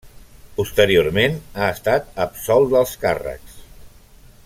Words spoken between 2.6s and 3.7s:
dels càrrecs.